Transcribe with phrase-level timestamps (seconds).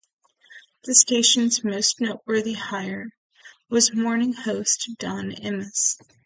[0.85, 3.11] The station's most noteworthy hire
[3.69, 5.95] was morning host Don Imus.